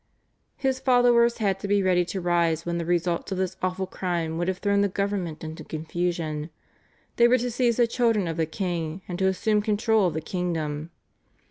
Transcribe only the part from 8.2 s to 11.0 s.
of the king and to assume control of the kingdom.